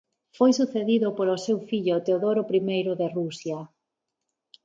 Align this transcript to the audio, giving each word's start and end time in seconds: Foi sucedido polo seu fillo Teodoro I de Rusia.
Foi 0.37 0.51
sucedido 0.59 1.07
polo 1.17 1.35
seu 1.45 1.57
fillo 1.69 2.03
Teodoro 2.05 2.41
I 2.55 2.61
de 2.99 3.07
Rusia. 3.17 3.59